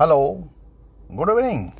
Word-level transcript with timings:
Hello, 0.00 0.48
good 1.14 1.28
evening. 1.28 1.74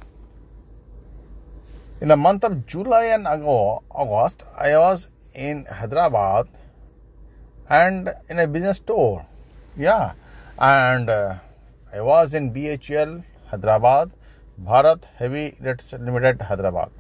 In 2.03 2.09
the 2.09 2.19
month 2.19 2.45
of 2.45 2.67
July 2.67 3.05
and 3.15 3.27
August, 3.27 4.43
I 4.59 4.77
was 4.77 5.09
in 5.35 5.65
Hyderabad 5.65 6.47
and 7.71 8.11
in 8.29 8.39
a 8.41 8.47
business 8.47 8.79
tour. 8.79 9.25
Yeah, 9.75 10.13
and 10.59 11.09
uh, 11.09 11.37
I 11.95 12.03
was 12.03 12.35
in 12.35 12.53
BHL 12.53 13.25
Hyderabad, 13.47 14.11
Bharat 14.63 15.07
Heavy 15.17 15.57
Limited 15.99 16.43
Hyderabad. 16.43 16.91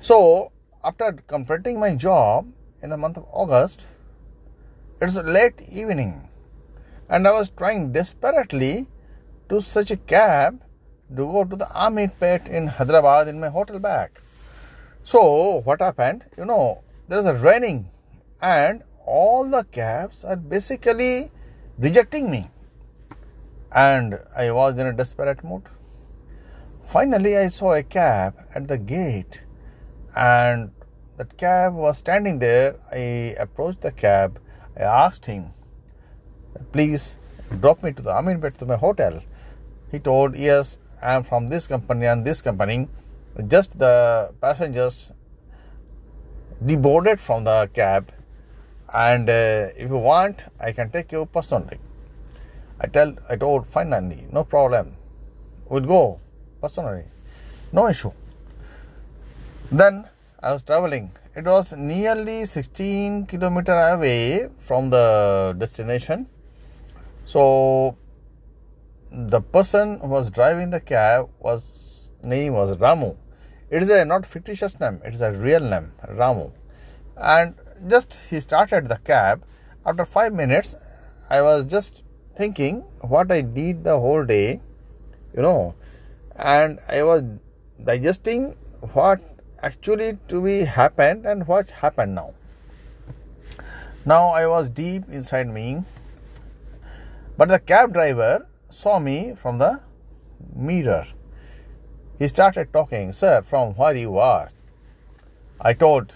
So, 0.00 0.52
after 0.84 1.14
completing 1.26 1.80
my 1.80 1.96
job 1.96 2.46
in 2.80 2.90
the 2.90 2.96
month 2.96 3.16
of 3.16 3.26
August, 3.32 3.86
it's 5.00 5.16
late 5.16 5.60
evening, 5.68 6.28
and 7.08 7.26
I 7.26 7.32
was 7.32 7.48
trying 7.50 7.90
desperately 7.90 8.86
to 9.52 9.60
such 9.60 9.90
a 9.90 9.96
cab 10.10 10.62
to 11.14 11.24
go 11.30 11.44
to 11.44 11.56
the 11.56 11.66
Amit 11.86 12.12
Pet 12.18 12.48
in 12.48 12.68
Hyderabad 12.68 13.28
in 13.28 13.38
my 13.38 13.48
hotel 13.50 13.78
back. 13.78 14.22
So 15.04 15.60
what 15.64 15.82
happened? 15.82 16.24
You 16.38 16.46
know, 16.46 16.82
there 17.08 17.18
is 17.18 17.26
a 17.26 17.34
raining, 17.34 17.90
and 18.40 18.82
all 19.04 19.50
the 19.54 19.64
cabs 19.64 20.24
are 20.24 20.36
basically 20.36 21.30
rejecting 21.78 22.30
me, 22.30 22.48
and 23.70 24.18
I 24.34 24.52
was 24.52 24.78
in 24.78 24.86
a 24.86 24.92
desperate 25.00 25.44
mood. 25.44 25.68
Finally, 26.80 27.36
I 27.36 27.48
saw 27.48 27.74
a 27.74 27.82
cab 27.82 28.34
at 28.54 28.68
the 28.68 28.78
gate, 28.78 29.44
and 30.16 30.70
that 31.18 31.36
cab 31.36 31.74
was 31.74 31.98
standing 31.98 32.38
there. 32.38 32.76
I 32.90 33.34
approached 33.46 33.82
the 33.82 33.92
cab. 33.92 34.40
I 34.78 34.84
asked 35.02 35.26
him, 35.26 35.44
"Please 36.78 37.04
drop 37.60 37.82
me 37.82 37.92
to 37.92 38.02
the 38.08 38.14
Amin 38.22 38.40
to 38.62 38.70
my 38.72 38.80
hotel." 38.86 39.20
He 39.92 39.98
told, 39.98 40.36
Yes, 40.36 40.78
I 41.02 41.14
am 41.14 41.22
from 41.22 41.48
this 41.48 41.66
company 41.66 42.06
and 42.06 42.24
this 42.24 42.40
company. 42.40 42.88
Just 43.46 43.78
the 43.78 44.32
passengers 44.40 45.12
deboarded 46.64 47.20
from 47.20 47.44
the 47.44 47.68
cab, 47.74 48.10
and 48.94 49.28
uh, 49.28 49.68
if 49.76 49.90
you 49.90 49.98
want, 49.98 50.44
I 50.60 50.72
can 50.72 50.90
take 50.90 51.12
you 51.12 51.26
personally. 51.26 51.78
I 52.80 52.86
tell, 52.86 53.14
I 53.28 53.36
told, 53.36 53.66
finally, 53.66 54.26
no 54.32 54.44
problem. 54.44 54.96
We'll 55.68 55.80
go 55.80 56.20
personally, 56.60 57.04
no 57.72 57.88
issue. 57.88 58.12
Then 59.70 60.04
I 60.42 60.52
was 60.52 60.62
traveling. 60.62 61.12
It 61.34 61.44
was 61.44 61.72
nearly 61.72 62.44
16 62.44 63.26
kilometer 63.26 63.72
away 63.72 64.48
from 64.58 64.90
the 64.90 65.54
destination. 65.58 66.26
So 67.24 67.96
the 69.12 69.42
person 69.42 69.98
who 70.00 70.08
was 70.08 70.30
driving 70.30 70.70
the 70.70 70.80
cab 70.80 71.28
was 71.38 72.10
name 72.22 72.54
was 72.54 72.76
Ramu. 72.78 73.16
It 73.70 73.82
is 73.82 73.90
a 73.90 74.04
not 74.04 74.24
fictitious 74.24 74.78
name, 74.80 75.00
it 75.04 75.14
is 75.14 75.20
a 75.20 75.32
real 75.32 75.60
name, 75.60 75.92
Ramu. 76.08 76.50
And 77.16 77.54
just 77.88 78.14
he 78.30 78.40
started 78.40 78.86
the 78.86 78.96
cab. 78.96 79.44
After 79.84 80.04
five 80.04 80.32
minutes, 80.32 80.76
I 81.28 81.42
was 81.42 81.66
just 81.66 82.02
thinking 82.36 82.80
what 83.00 83.30
I 83.30 83.42
did 83.42 83.84
the 83.84 83.98
whole 83.98 84.24
day, 84.24 84.60
you 85.36 85.42
know, 85.42 85.74
and 86.36 86.78
I 86.88 87.02
was 87.02 87.22
digesting 87.84 88.56
what 88.92 89.20
actually 89.60 90.18
to 90.28 90.40
be 90.40 90.60
happened 90.60 91.26
and 91.26 91.46
what 91.46 91.70
happened 91.70 92.14
now. 92.14 92.32
Now 94.06 94.28
I 94.28 94.46
was 94.46 94.68
deep 94.68 95.04
inside 95.10 95.48
me, 95.48 95.82
but 97.36 97.48
the 97.48 97.58
cab 97.58 97.92
driver 97.92 98.46
saw 98.72 98.98
me 98.98 99.34
from 99.36 99.58
the 99.58 99.80
mirror. 100.54 101.06
He 102.18 102.28
started 102.28 102.72
talking, 102.72 103.12
Sir, 103.12 103.42
from 103.42 103.74
where 103.74 103.94
you 103.94 104.18
are? 104.18 104.50
I 105.60 105.74
told, 105.74 106.14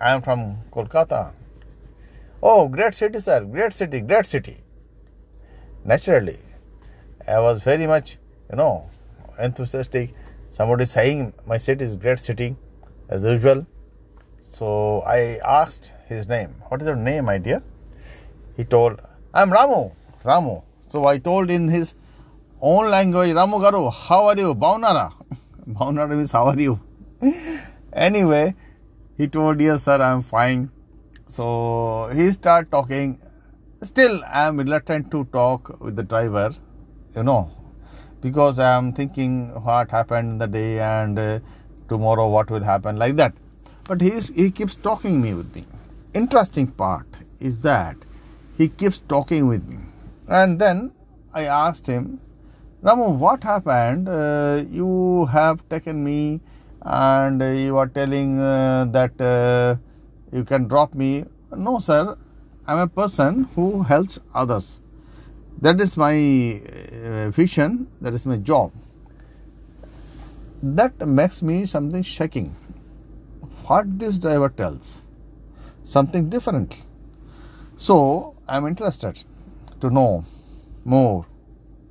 I 0.00 0.12
am 0.12 0.22
from 0.22 0.58
Kolkata. 0.72 1.32
Oh, 2.42 2.68
great 2.68 2.94
city, 2.94 3.20
sir, 3.20 3.44
great 3.44 3.72
city, 3.72 4.00
great 4.00 4.24
city. 4.24 4.58
Naturally, 5.84 6.38
I 7.28 7.38
was 7.40 7.62
very 7.62 7.86
much, 7.86 8.16
you 8.50 8.56
know, 8.56 8.88
enthusiastic. 9.38 10.14
Somebody 10.50 10.86
saying 10.86 11.34
my 11.46 11.58
city 11.58 11.84
is 11.84 11.96
great 11.96 12.18
city, 12.18 12.56
as 13.08 13.22
usual. 13.22 13.66
So 14.40 15.02
I 15.02 15.38
asked 15.44 15.94
his 16.06 16.26
name. 16.26 16.54
What 16.68 16.80
is 16.80 16.86
your 16.86 16.96
name, 16.96 17.26
my 17.26 17.38
dear? 17.38 17.62
He 18.56 18.64
told, 18.64 19.00
I'm 19.34 19.50
Ramu. 19.50 19.94
Ramu. 20.24 20.62
So 20.90 21.04
I 21.06 21.18
told 21.18 21.50
in 21.50 21.68
his 21.68 21.94
own 22.60 22.90
language, 22.90 23.30
Ramu 23.30 23.60
Garu, 23.64 23.92
how 23.92 24.26
are 24.26 24.36
you? 24.36 24.56
Baunara. 24.56 25.12
Baunara 25.68 26.16
means 26.16 26.32
how 26.32 26.46
are 26.46 26.58
you? 26.58 26.80
anyway, 27.92 28.56
he 29.16 29.28
told, 29.28 29.60
yes, 29.60 29.84
sir, 29.84 30.02
I'm 30.02 30.20
fine. 30.20 30.68
So 31.28 32.10
he 32.12 32.32
started 32.32 32.72
talking. 32.72 33.20
Still, 33.82 34.20
I 34.24 34.48
am 34.48 34.56
reluctant 34.56 35.12
to 35.12 35.26
talk 35.26 35.80
with 35.80 35.94
the 35.94 36.02
driver, 36.02 36.52
you 37.14 37.22
know, 37.22 37.52
because 38.20 38.58
I 38.58 38.76
am 38.76 38.92
thinking 38.92 39.48
what 39.62 39.92
happened 39.92 40.40
the 40.40 40.48
day 40.48 40.80
and 40.80 41.16
uh, 41.16 41.38
tomorrow 41.88 42.28
what 42.28 42.50
will 42.50 42.64
happen, 42.64 42.96
like 42.96 43.14
that. 43.14 43.32
But 43.84 44.00
he's, 44.00 44.30
he 44.30 44.50
keeps 44.50 44.74
talking 44.74 45.22
me 45.22 45.34
with 45.34 45.54
me. 45.54 45.66
Interesting 46.14 46.66
part 46.66 47.06
is 47.38 47.60
that 47.62 47.96
he 48.58 48.68
keeps 48.68 48.98
talking 48.98 49.46
with 49.46 49.64
me. 49.68 49.78
And 50.30 50.60
then 50.60 50.92
I 51.34 51.46
asked 51.46 51.88
him, 51.88 52.20
Ramu, 52.84 53.16
what 53.16 53.42
happened? 53.42 54.08
Uh, 54.08 54.62
you 54.70 55.26
have 55.26 55.68
taken 55.68 56.04
me 56.04 56.40
and 56.82 57.42
you 57.42 57.76
are 57.76 57.88
telling 57.88 58.38
uh, 58.38 58.84
that 58.92 59.20
uh, 59.20 59.74
you 60.32 60.44
can 60.44 60.68
drop 60.68 60.94
me. 60.94 61.24
No, 61.54 61.80
sir, 61.80 62.16
I'm 62.68 62.78
a 62.78 62.86
person 62.86 63.48
who 63.56 63.82
helps 63.82 64.20
others. 64.32 64.80
That 65.60 65.80
is 65.80 65.96
my 65.96 66.14
uh, 66.14 67.30
vision, 67.30 67.88
that 68.00 68.14
is 68.14 68.24
my 68.24 68.36
job. 68.36 68.70
That 70.62 71.06
makes 71.08 71.42
me 71.42 71.66
something 71.66 72.04
shaking. 72.04 72.54
What 73.66 73.98
this 73.98 74.16
driver 74.16 74.48
tells, 74.48 75.02
something 75.82 76.30
different. 76.30 76.80
So 77.76 78.36
I'm 78.46 78.68
interested 78.68 79.24
to 79.80 79.90
know 79.90 80.24
more 80.84 81.26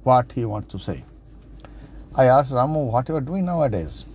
what 0.04 0.32
he 0.32 0.46
wants 0.46 0.72
to 0.74 0.80
say. 0.80 1.04
I 2.16 2.26
asked 2.26 2.52
Ramu 2.52 2.86
what 2.92 3.10
you 3.10 3.16
are 3.16 3.22
doing 3.22 3.46
nowadays. 3.46 4.06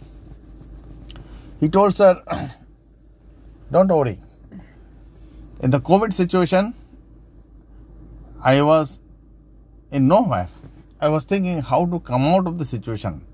He 1.60 1.68
told 1.68 1.94
sir, 1.94 2.22
don't 3.72 3.88
worry. 3.88 4.18
In 5.60 5.70
the 5.70 5.80
COVID 5.80 6.12
situation, 6.12 6.74
I 8.42 8.60
was 8.62 9.00
in 9.90 10.08
nowhere. 10.08 10.48
I 11.00 11.08
was 11.08 11.24
thinking 11.24 11.62
how 11.62 11.86
to 11.86 12.00
come 12.00 12.24
out 12.26 12.46
of 12.46 12.58
the 12.58 12.64
situation. 12.64 13.24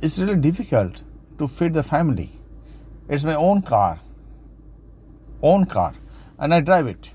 It's 0.00 0.18
really 0.18 0.36
difficult 0.36 1.02
to 1.38 1.48
feed 1.48 1.74
the 1.74 1.82
family. 1.82 2.30
It's 3.08 3.24
my 3.24 3.34
own 3.34 3.62
car, 3.62 4.00
own 5.42 5.66
car, 5.66 5.94
and 6.38 6.54
I 6.54 6.60
drive 6.60 6.86
it. 6.86 7.12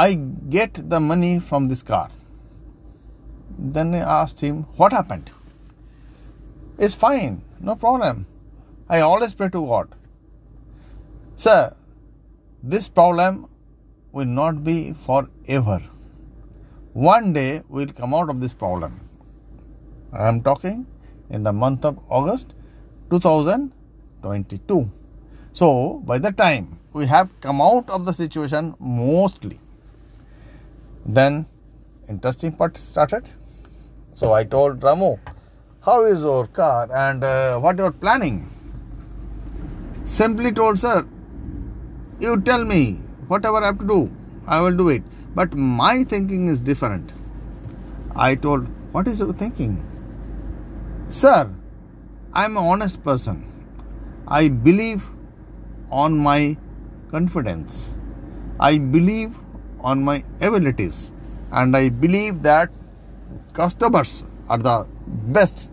I 0.00 0.14
get 0.14 0.78
the 0.90 1.00
money 1.00 1.40
from 1.40 1.66
this 1.66 1.82
car. 1.82 2.08
Then 3.58 3.94
I 3.94 3.98
asked 3.98 4.40
him, 4.40 4.62
What 4.76 4.92
happened? 4.92 5.32
It's 6.78 6.94
fine, 6.94 7.42
no 7.58 7.74
problem. 7.74 8.26
I 8.88 9.00
always 9.00 9.34
pray 9.34 9.48
to 9.48 9.66
God. 9.66 9.88
Sir, 11.34 11.74
this 12.62 12.86
problem 12.88 13.48
will 14.12 14.32
not 14.40 14.62
be 14.62 14.92
forever. 14.92 15.82
One 16.92 17.32
day 17.32 17.62
we'll 17.68 17.88
come 18.00 18.14
out 18.14 18.30
of 18.30 18.40
this 18.40 18.54
problem. 18.54 19.00
I 20.12 20.28
am 20.28 20.42
talking 20.42 20.86
in 21.28 21.42
the 21.42 21.52
month 21.52 21.84
of 21.84 21.98
August 22.08 22.54
2022. 23.10 24.90
So, 25.52 25.98
by 26.04 26.18
the 26.18 26.30
time 26.30 26.78
we 26.92 27.06
have 27.06 27.28
come 27.40 27.60
out 27.60 27.90
of 27.90 28.04
the 28.04 28.12
situation 28.12 28.76
mostly, 28.78 29.58
then 31.04 31.46
interesting 32.08 32.52
part 32.52 32.76
started. 32.76 33.30
So 34.12 34.32
I 34.32 34.44
told 34.44 34.80
Ramu, 34.80 35.18
how 35.80 36.04
is 36.04 36.22
your 36.22 36.46
car 36.46 36.90
and 36.92 37.22
uh, 37.22 37.58
what 37.58 37.78
you 37.78 37.84
are 37.84 37.92
planning? 37.92 38.48
Simply 40.04 40.52
told, 40.52 40.78
sir, 40.78 41.06
you 42.20 42.40
tell 42.40 42.64
me 42.64 42.94
whatever 43.28 43.58
I 43.58 43.66
have 43.66 43.78
to 43.78 43.86
do, 43.86 44.10
I 44.46 44.60
will 44.60 44.76
do 44.76 44.88
it. 44.88 45.02
But 45.34 45.54
my 45.54 46.04
thinking 46.04 46.48
is 46.48 46.60
different. 46.60 47.12
I 48.16 48.34
told, 48.34 48.66
what 48.92 49.06
is 49.06 49.20
your 49.20 49.32
thinking? 49.32 49.84
Sir, 51.10 51.50
I 52.32 52.44
am 52.44 52.56
an 52.56 52.64
honest 52.64 53.02
person. 53.04 53.44
I 54.26 54.48
believe 54.48 55.06
on 55.90 56.18
my 56.18 56.56
confidence. 57.10 57.94
I 58.58 58.78
believe 58.78 59.36
on 59.80 60.02
my 60.02 60.24
abilities. 60.40 61.12
And 61.50 61.76
I 61.76 61.88
believe 61.88 62.42
that 62.42 62.70
customers 63.52 64.24
are 64.48 64.58
the 64.58 64.86
best. 65.06 65.70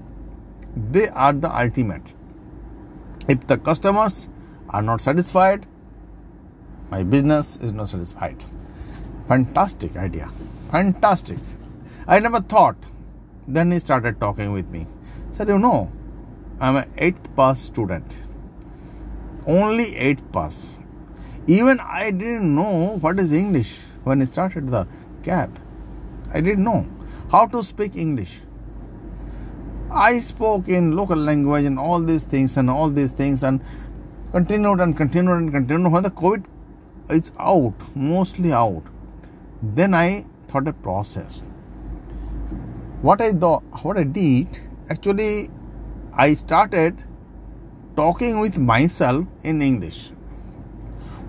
They 0.92 1.10
are 1.10 1.34
the 1.34 1.56
ultimate. 1.56 2.14
If 3.28 3.48
the 3.48 3.58
customers 3.58 4.30
are 4.70 4.82
not 4.82 5.02
satisfied, 5.02 5.66
my 6.92 7.04
business 7.04 7.58
is 7.58 7.72
not 7.72 7.90
satisfied. 7.90 8.44
Fantastic 9.28 9.98
idea. 9.98 10.30
Fantastic. 10.72 11.38
I 12.08 12.20
never 12.20 12.42
thought. 12.42 12.76
Then 13.48 13.72
he 13.72 13.80
started 13.80 14.20
talking 14.20 14.52
with 14.52 14.68
me. 14.70 14.88
Said, 15.32 15.48
you 15.50 15.60
know, 15.60 15.92
I'm 16.60 16.76
an 16.76 16.92
eighth 16.98 17.36
pass 17.36 17.60
student. 17.60 18.18
Only 19.46 19.96
eighth 19.96 20.32
pass. 20.32 20.78
Even 21.48 21.80
I 21.80 22.12
didn't 22.12 22.56
know 22.56 22.98
what 23.00 23.20
is 23.20 23.34
English 23.34 23.80
when 24.06 24.22
I 24.22 24.26
started 24.26 24.70
the 24.70 24.88
cab. 25.24 25.60
I 26.34 26.42
didn't 26.42 26.64
know 26.64 26.88
how 27.32 27.46
to 27.48 27.62
speak 27.64 27.96
English. 27.96 28.40
I 29.92 30.20
spoke 30.20 30.68
in 30.68 30.96
local 30.96 31.18
language 31.18 31.66
and 31.66 31.80
all 31.80 32.00
these 32.00 32.24
things 32.24 32.58
and 32.58 32.70
all 32.70 32.90
these 32.90 33.12
things 33.12 33.44
and 33.44 33.62
continued 34.32 34.80
and 34.80 34.96
continued 34.96 35.38
and 35.38 35.52
continued. 35.52 35.92
When 35.92 36.04
the 36.04 36.12
COVID 36.12 36.46
is 37.10 37.32
out, 37.40 37.74
mostly 37.96 38.52
out, 38.52 38.84
then 39.62 39.94
I 39.94 40.26
thought 40.48 40.68
a 40.68 40.74
process. 40.74 41.44
What 43.02 43.22
I 43.22 43.32
thought, 43.32 43.64
what 43.84 43.98
I 43.98 44.04
did, 44.04 44.48
actually, 44.90 45.50
I 46.14 46.34
started 46.34 47.04
talking 47.96 48.40
with 48.40 48.58
myself 48.58 49.26
in 49.44 49.62
English. 49.62 50.10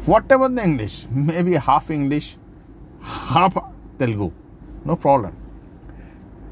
Whatever 0.07 0.49
the 0.49 0.63
English, 0.63 1.07
maybe 1.11 1.55
half 1.55 1.91
English, 1.91 2.37
half 3.07 3.57
Telugu, 3.99 4.33
no 4.85 4.97
problem. 4.97 5.35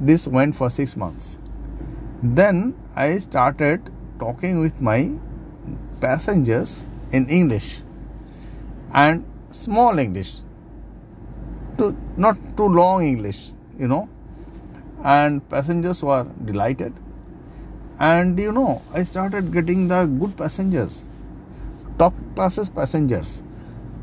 This 0.01 0.27
went 0.27 0.55
for 0.55 0.71
six 0.71 0.97
months. 0.97 1.37
Then 2.23 2.75
I 2.97 3.19
started 3.19 3.91
talking 4.19 4.61
with 4.61 4.81
my 4.81 5.13
passengers 6.01 6.83
in 7.13 7.29
English 7.29 7.81
and 8.93 9.25
small 9.51 9.99
English, 9.99 10.41
to 11.79 11.97
not 12.17 12.37
too 12.57 12.69
long 12.69 13.05
English, 13.05 13.51
you 13.79 13.89
know. 13.89 14.09
And 15.03 15.47
passengers 15.49 16.03
were 16.03 16.27
delighted. 16.45 16.93
And 17.99 18.39
you 18.39 18.53
know, 18.53 18.83
I 18.93 19.05
started 19.05 19.53
getting 19.53 19.89
the 19.89 20.07
good 20.07 20.37
passengers, 20.37 21.05
top 21.99 22.15
classes 22.35 22.71
passengers. 22.71 23.43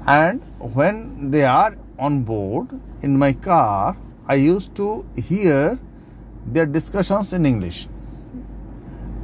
And 0.06 0.42
when 0.60 1.32
they 1.32 1.44
are 1.44 1.76
on 2.00 2.24
board 2.24 2.70
in 3.02 3.18
my 3.18 3.34
car, 3.34 3.96
I 4.28 4.36
used 4.36 4.76
to 4.76 5.06
hear 5.16 5.80
their 6.46 6.66
discussions 6.66 7.34
in 7.34 7.46
English. 7.46 7.88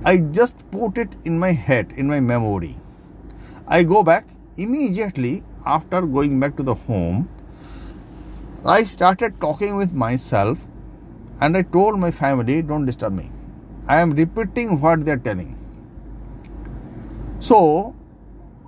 I 0.05 0.17
just 0.17 0.69
put 0.71 0.97
it 0.97 1.15
in 1.25 1.39
my 1.39 1.51
head, 1.51 1.93
in 1.95 2.07
my 2.07 2.19
memory. 2.19 2.75
I 3.67 3.83
go 3.83 4.03
back 4.03 4.25
immediately 4.57 5.43
after 5.65 6.01
going 6.01 6.39
back 6.39 6.55
to 6.57 6.63
the 6.63 6.73
home. 6.73 7.29
I 8.65 8.83
started 8.83 9.39
talking 9.41 9.75
with 9.75 9.93
myself 9.93 10.59
and 11.41 11.55
I 11.55 11.61
told 11.61 11.99
my 11.99 12.11
family, 12.11 12.61
don't 12.61 12.85
disturb 12.85 13.13
me. 13.13 13.29
I 13.87 14.01
am 14.01 14.11
repeating 14.11 14.81
what 14.81 15.05
they 15.05 15.11
are 15.11 15.17
telling. 15.17 15.55
So, 17.39 17.95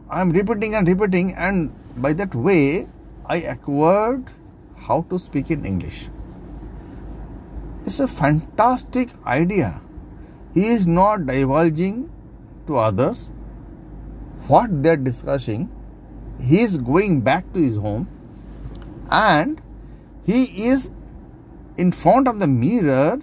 I 0.09 0.21
am 0.21 0.31
repeating 0.31 0.75
and 0.75 0.87
repeating, 0.87 1.33
and 1.35 1.71
by 1.97 2.13
that 2.13 2.33
way, 2.33 2.87
I 3.29 3.37
acquired 3.53 4.31
how 4.75 5.01
to 5.09 5.19
speak 5.19 5.51
in 5.51 5.63
English. 5.63 6.09
It's 7.85 7.99
a 7.99 8.07
fantastic 8.07 9.09
idea. 9.23 9.81
He 10.55 10.67
is 10.67 10.87
not 10.87 11.27
divulging 11.27 12.09
to 12.65 12.77
others 12.77 13.31
what 14.47 14.81
they 14.81 14.89
are 14.89 14.97
discussing. 14.97 15.69
He 16.41 16.61
is 16.61 16.77
going 16.77 17.21
back 17.21 17.53
to 17.53 17.59
his 17.59 17.75
home 17.75 18.07
and 19.11 19.61
he 20.25 20.45
is 20.67 20.89
in 21.77 21.91
front 21.91 22.27
of 22.27 22.39
the 22.39 22.47
mirror. 22.47 23.19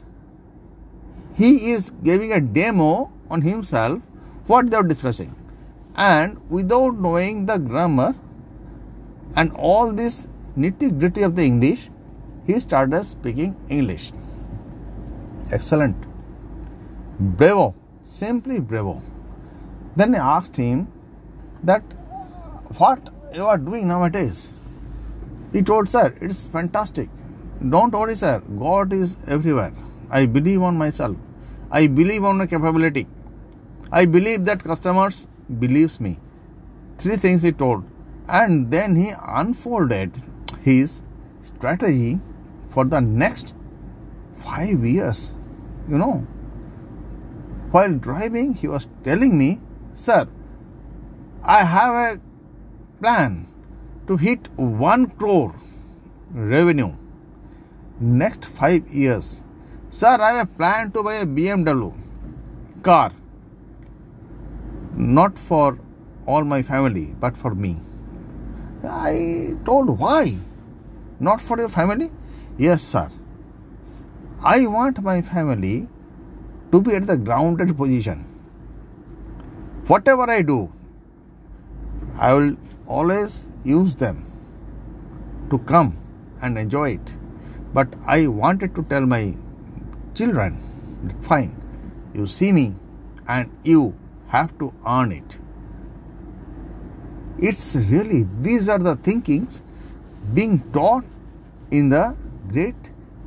He 1.34 1.72
is 1.72 1.90
giving 2.04 2.32
a 2.32 2.40
demo 2.40 3.10
on 3.28 3.42
himself 3.42 4.00
what 4.46 4.70
they 4.70 4.76
are 4.76 4.84
discussing. 4.84 5.34
And 5.96 6.38
without 6.48 6.94
knowing 6.94 7.46
the 7.46 7.58
grammar 7.58 8.14
and 9.34 9.50
all 9.52 9.92
this 9.92 10.28
nitty 10.56 10.98
gritty 11.00 11.22
of 11.22 11.36
the 11.36 11.44
English, 11.44 11.90
he 12.46 12.60
started 12.60 13.04
speaking 13.04 13.56
English. 13.68 14.12
Excellent. 15.52 15.96
Bravo. 17.18 17.74
Simply 18.04 18.60
bravo. 18.60 19.02
Then 19.96 20.14
I 20.14 20.18
asked 20.36 20.56
him 20.56 20.86
that 21.64 21.82
what 22.78 23.08
you 23.34 23.44
are 23.44 23.58
doing 23.58 23.88
nowadays. 23.88 24.52
He 25.52 25.62
told, 25.62 25.88
Sir, 25.88 26.14
it's 26.20 26.46
fantastic. 26.46 27.08
Don't 27.68 27.92
worry, 27.92 28.14
sir. 28.14 28.40
God 28.58 28.92
is 28.92 29.16
everywhere. 29.26 29.72
I 30.10 30.26
believe 30.26 30.62
on 30.62 30.76
myself. 30.76 31.16
I 31.70 31.86
believe 31.86 32.24
on 32.24 32.38
my 32.38 32.46
capability. 32.46 33.06
I 33.90 34.04
believe 34.04 34.44
that 34.44 34.62
customers 34.62 35.26
believes 35.58 36.00
me. 36.00 36.18
Three 36.98 37.16
things 37.16 37.42
he 37.42 37.52
told. 37.52 37.84
And 38.28 38.70
then 38.70 38.96
he 38.96 39.12
unfolded 39.24 40.12
his 40.62 41.02
strategy 41.40 42.20
for 42.68 42.84
the 42.84 43.00
next 43.00 43.54
five 44.34 44.84
years. 44.84 45.32
You 45.88 45.98
know, 45.98 46.26
while 47.70 47.94
driving, 47.94 48.54
he 48.54 48.68
was 48.68 48.88
telling 49.04 49.38
me, 49.38 49.60
Sir, 49.92 50.26
I 51.42 51.62
have 51.62 51.94
a 51.94 52.20
plan 53.00 53.46
to 54.08 54.16
hit 54.16 54.48
1 54.56 55.06
crore 55.10 55.54
revenue 56.32 56.92
next 58.00 58.46
5 58.46 58.88
years. 58.88 59.42
Sir, 59.90 60.18
I 60.20 60.32
have 60.32 60.48
a 60.48 60.52
plan 60.52 60.90
to 60.92 61.02
buy 61.02 61.14
a 61.14 61.26
BMW 61.26 61.94
car, 62.82 63.12
not 64.94 65.38
for 65.38 65.78
all 66.26 66.44
my 66.44 66.62
family, 66.62 67.14
but 67.20 67.36
for 67.36 67.54
me. 67.54 67.76
I 68.86 69.54
told 69.64 69.98
why? 69.98 70.36
Not 71.20 71.40
for 71.40 71.58
your 71.58 71.68
family? 71.68 72.10
Yes, 72.58 72.82
sir. 72.82 73.10
I 74.42 74.66
want 74.66 75.02
my 75.02 75.22
family 75.22 75.88
to 76.72 76.80
be 76.82 76.94
at 76.94 77.06
the 77.06 77.16
grounded 77.16 77.76
position. 77.76 78.24
Whatever 79.86 80.30
I 80.30 80.42
do, 80.42 80.72
I 82.18 82.34
will 82.34 82.56
always 82.86 83.48
use 83.64 83.96
them 83.96 84.24
to 85.50 85.58
come 85.58 85.96
and 86.42 86.58
enjoy 86.58 86.90
it. 86.90 87.16
But 87.72 87.94
I 88.06 88.26
wanted 88.26 88.74
to 88.74 88.82
tell 88.84 89.06
my 89.06 89.36
children, 90.14 90.58
fine, 91.22 91.54
you 92.14 92.26
see 92.26 92.52
me 92.52 92.74
and 93.28 93.50
you 93.62 93.94
have 94.28 94.58
to 94.58 94.72
earn 94.86 95.12
it. 95.12 95.38
It's 97.38 97.76
really, 97.76 98.26
these 98.40 98.68
are 98.68 98.78
the 98.78 98.96
thinkings 98.96 99.62
being 100.32 100.60
taught 100.72 101.04
in 101.70 101.90
the 101.90 102.16
great 102.48 102.74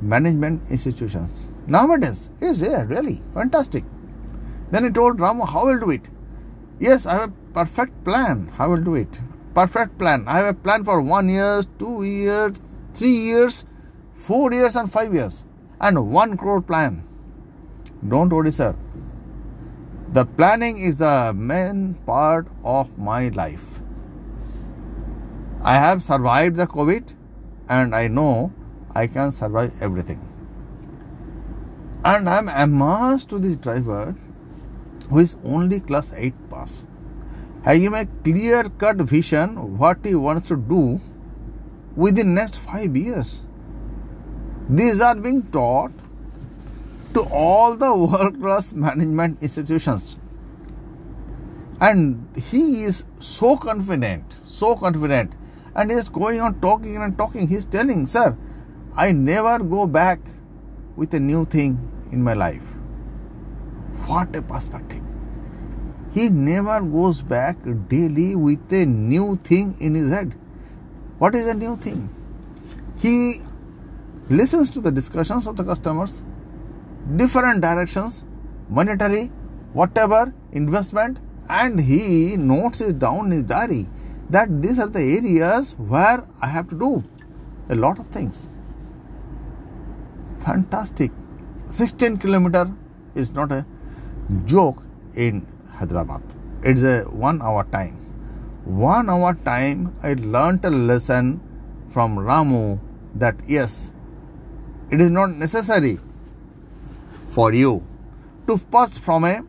management 0.00 0.68
institutions. 0.70 1.48
Nowadays, 1.66 2.30
yes, 2.40 2.60
yeah, 2.60 2.82
really 2.82 3.22
fantastic. 3.34 3.84
Then 4.70 4.84
he 4.84 4.90
told 4.90 5.18
Ramu, 5.18 5.48
How 5.48 5.66
will 5.66 5.78
do 5.78 5.90
it? 5.90 6.10
Yes, 6.80 7.06
I 7.06 7.14
have 7.14 7.30
a 7.30 7.52
perfect 7.52 8.04
plan. 8.04 8.48
How 8.56 8.70
will 8.70 8.82
do 8.82 8.94
it? 8.94 9.20
Perfect 9.54 9.98
plan. 9.98 10.24
I 10.26 10.38
have 10.38 10.46
a 10.46 10.54
plan 10.54 10.84
for 10.84 11.00
one 11.00 11.28
year, 11.28 11.62
two 11.78 12.04
years, 12.04 12.60
three 12.94 13.16
years, 13.16 13.64
four 14.12 14.52
years, 14.52 14.76
and 14.76 14.90
five 14.90 15.12
years, 15.12 15.44
and 15.80 16.10
one 16.10 16.36
crore 16.36 16.62
plan. 16.62 17.04
Don't 18.08 18.30
worry, 18.30 18.50
sir. 18.50 18.74
The 20.12 20.24
planning 20.24 20.78
is 20.78 20.98
the 20.98 21.32
main 21.34 21.94
part 22.06 22.46
of 22.64 22.96
my 22.98 23.28
life. 23.28 23.79
I 25.62 25.74
have 25.74 26.02
survived 26.02 26.56
the 26.56 26.66
COVID 26.66 27.14
and 27.68 27.94
I 27.94 28.08
know 28.08 28.52
I 28.94 29.06
can 29.06 29.30
survive 29.30 29.74
everything. 29.82 30.26
And 32.02 32.28
I'm 32.28 32.48
amazed 32.48 33.28
to 33.30 33.38
this 33.38 33.56
driver 33.56 34.14
who 35.10 35.18
is 35.18 35.36
only 35.44 35.80
class 35.80 36.12
8 36.16 36.32
pass. 36.48 36.86
Give 37.64 37.92
a 37.92 38.06
clear 38.24 38.64
cut 38.70 38.96
vision 38.96 39.76
what 39.76 39.98
he 40.02 40.14
wants 40.14 40.48
to 40.48 40.56
do 40.56 40.98
within 41.94 42.34
next 42.34 42.58
5 42.58 42.96
years. 42.96 43.42
These 44.70 45.02
are 45.02 45.14
being 45.14 45.42
taught 45.42 45.92
to 47.12 47.20
all 47.20 47.76
the 47.76 47.94
world 48.06 48.40
class 48.40 48.72
management 48.72 49.42
institutions. 49.42 50.16
And 51.82 52.26
he 52.36 52.84
is 52.84 53.04
so 53.18 53.56
confident, 53.56 54.24
so 54.42 54.74
confident, 54.76 55.32
and 55.74 55.90
he 55.90 55.96
is 55.96 56.08
going 56.08 56.40
on 56.40 56.60
talking 56.60 56.96
and 56.96 57.16
talking. 57.16 57.48
He's 57.48 57.64
telling, 57.64 58.06
Sir, 58.06 58.36
I 58.96 59.12
never 59.12 59.62
go 59.62 59.86
back 59.86 60.20
with 60.96 61.14
a 61.14 61.20
new 61.20 61.44
thing 61.44 61.78
in 62.12 62.22
my 62.22 62.34
life. 62.34 62.62
What 64.06 64.34
a 64.34 64.42
perspective. 64.42 65.02
He 66.12 66.28
never 66.28 66.80
goes 66.80 67.22
back 67.22 67.56
daily 67.88 68.34
with 68.34 68.72
a 68.72 68.84
new 68.84 69.36
thing 69.36 69.76
in 69.78 69.94
his 69.94 70.10
head. 70.10 70.34
What 71.18 71.34
is 71.34 71.46
a 71.46 71.54
new 71.54 71.76
thing? 71.76 72.08
He 72.98 73.40
listens 74.28 74.70
to 74.70 74.80
the 74.80 74.90
discussions 74.90 75.46
of 75.46 75.56
the 75.56 75.64
customers, 75.64 76.24
different 77.16 77.60
directions, 77.60 78.24
monetary, 78.68 79.30
whatever, 79.72 80.34
investment, 80.52 81.18
and 81.48 81.80
he 81.80 82.36
notes 82.36 82.80
it 82.80 82.98
down 82.98 83.26
in 83.26 83.30
his 83.32 83.42
diary 83.44 83.86
that 84.30 84.62
these 84.62 84.78
are 84.78 84.88
the 84.88 85.02
areas 85.02 85.74
where 85.78 86.24
I 86.40 86.46
have 86.46 86.68
to 86.70 86.78
do 86.78 87.04
a 87.68 87.74
lot 87.74 87.98
of 87.98 88.06
things. 88.08 88.48
Fantastic. 90.40 91.10
16 91.68 92.18
kilometer 92.18 92.72
is 93.14 93.32
not 93.32 93.52
a 93.52 93.66
joke 94.44 94.82
in 95.14 95.46
Hyderabad. 95.72 96.22
It's 96.62 96.82
a 96.82 97.02
one 97.02 97.42
hour 97.42 97.64
time. 97.64 97.96
One 98.64 99.10
hour 99.10 99.34
time, 99.34 99.94
I 100.02 100.14
learnt 100.14 100.64
a 100.64 100.70
lesson 100.70 101.40
from 101.88 102.16
Ramu 102.16 102.78
that 103.16 103.36
yes, 103.46 103.92
it 104.90 105.00
is 105.00 105.10
not 105.10 105.30
necessary 105.30 105.98
for 107.28 107.52
you 107.52 107.84
to 108.46 108.58
pass 108.70 108.98
from 108.98 109.24
a 109.24 109.42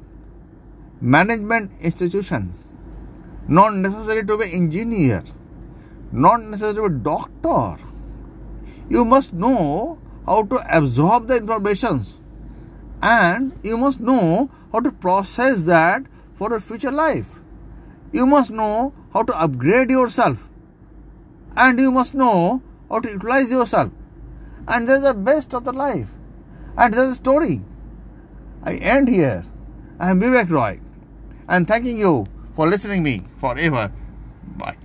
management 1.02 1.72
institution, 1.82 2.54
not 3.52 3.76
necessary 3.76 4.26
to 4.26 4.38
be 4.38 4.46
engineer, 4.54 5.22
not 6.14 6.42
necessary 6.42 6.76
to 6.76 6.90
be 6.90 7.04
doctor. 7.04 7.84
You 8.90 9.04
must 9.04 9.34
know 9.34 10.00
how 10.26 10.44
to 10.44 10.78
absorb 10.78 11.28
the 11.28 11.36
information 11.36 12.06
and 13.02 13.52
you 13.62 13.78
must 13.78 14.00
know 14.00 14.50
how 14.72 14.80
to 14.80 14.92
process 14.94 15.64
that 15.64 16.04
for 16.34 16.54
a 16.54 16.62
future 16.62 16.92
life. 16.92 17.42
You 18.14 18.26
must 18.26 18.52
know 18.52 18.94
how 19.14 19.24
to 19.24 19.38
upgrade 19.38 19.90
yourself 19.90 20.48
and 21.58 21.78
you 21.78 21.92
must 21.92 22.16
know 22.16 22.62
how 22.90 23.02
to 23.02 23.10
utilize 23.10 23.52
yourself. 23.52 23.92
And 24.70 24.88
that's 24.88 25.04
the 25.04 25.14
best 25.14 25.54
of 25.54 25.66
the 25.66 25.74
life. 25.74 26.10
And 26.78 26.94
that's 26.94 27.10
the 27.10 27.14
story. 27.16 27.62
I 28.64 28.76
end 28.76 29.10
here. 29.10 29.44
I 30.00 30.12
am 30.12 30.22
Vivek 30.22 30.50
Roy 30.50 30.80
and 31.50 31.68
thanking 31.68 31.98
you 31.98 32.28
for 32.54 32.68
listening 32.68 33.04
me 33.04 33.24
forever. 33.40 33.92
Bye. 34.58 34.78